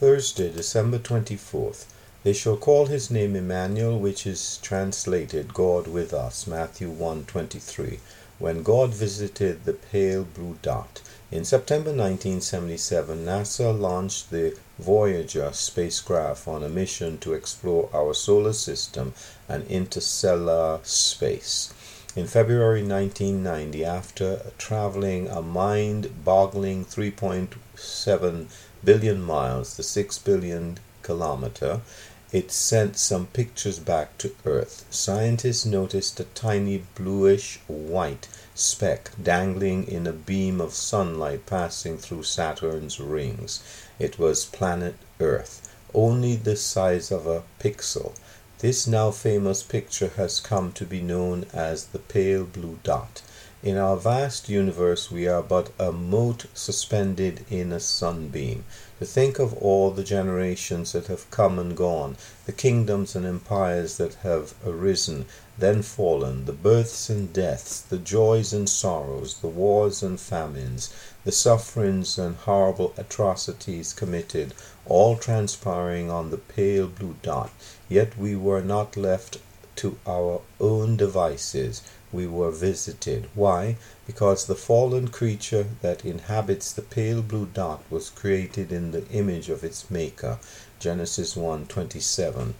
[0.00, 1.86] Thursday, December 24th.
[2.22, 6.46] They shall call his name Emmanuel, which is translated God with us.
[6.46, 7.98] Matthew 1:23.
[8.38, 11.02] When God visited the pale blue dot.
[11.32, 18.52] In September 1977, NASA launched the Voyager spacecraft on a mission to explore our solar
[18.52, 19.14] system
[19.48, 21.70] and interstellar space.
[22.18, 28.46] In February 1990, after traveling a mind boggling 3.7
[28.82, 31.80] billion miles, the 6 billion kilometer,
[32.32, 34.84] it sent some pictures back to Earth.
[34.90, 42.24] Scientists noticed a tiny bluish white speck dangling in a beam of sunlight passing through
[42.24, 43.62] Saturn's rings.
[44.00, 48.16] It was planet Earth, only the size of a pixel.
[48.60, 53.22] This now famous picture has come to be known as the pale blue dot.
[53.60, 58.64] In our vast universe, we are but a mote suspended in a sunbeam.
[59.00, 63.96] To think of all the generations that have come and gone, the kingdoms and empires
[63.96, 65.26] that have arisen,
[65.58, 71.32] then fallen, the births and deaths, the joys and sorrows, the wars and famines, the
[71.32, 74.54] sufferings and horrible atrocities committed,
[74.86, 77.50] all transpiring on the pale blue dot,
[77.88, 79.38] yet we were not left
[79.78, 83.28] to our own devices we were visited.
[83.34, 83.76] Why?
[84.06, 89.48] Because the fallen creature that inhabits the pale blue dot was created in the image
[89.48, 90.38] of its maker.
[90.80, 92.54] Genesis 1:27.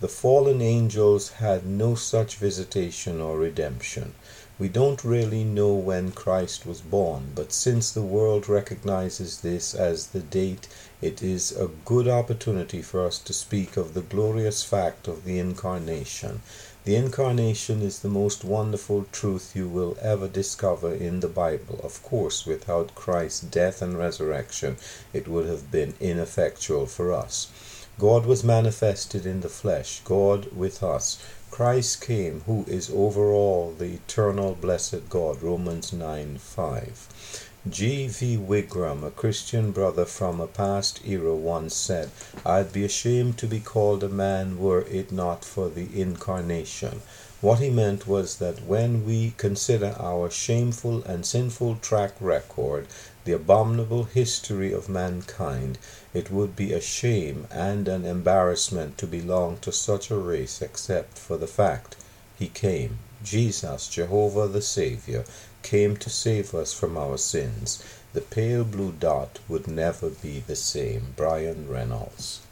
[0.00, 4.14] The fallen angels had no such visitation or redemption.
[4.56, 10.06] We don't really know when Christ was born, but since the world recognizes this as
[10.06, 10.68] the date,
[11.02, 15.40] it is a good opportunity for us to speak of the glorious fact of the
[15.40, 16.40] Incarnation.
[16.84, 21.80] The Incarnation is the most wonderful truth you will ever discover in the Bible.
[21.82, 24.76] Of course, without Christ's death and resurrection,
[25.12, 27.48] it would have been ineffectual for us.
[27.98, 31.24] God was manifested in the flesh, God with us.
[31.50, 35.40] Christ came, who is over all the eternal blessed God.
[35.40, 37.53] Romans 9 5.
[37.66, 38.08] G.
[38.08, 38.36] V.
[38.36, 42.10] Wigram, a Christian brother from a past era, once said,
[42.44, 47.00] I'd be ashamed to be called a man were it not for the incarnation.
[47.40, 52.86] What he meant was that when we consider our shameful and sinful track record,
[53.24, 55.78] the abominable history of mankind,
[56.12, 61.16] it would be a shame and an embarrassment to belong to such a race except
[61.16, 61.96] for the fact
[62.38, 62.98] he came.
[63.24, 65.24] Jesus, Jehovah the Savior,
[65.62, 67.82] came to save us from our sins.
[68.12, 71.14] The pale blue dot would never be the same.
[71.16, 72.42] Brian Reynolds.